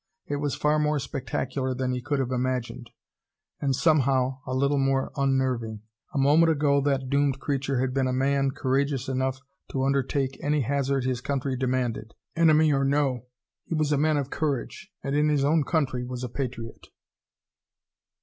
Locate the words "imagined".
2.31-2.89